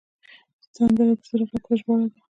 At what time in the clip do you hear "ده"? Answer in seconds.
2.11-2.19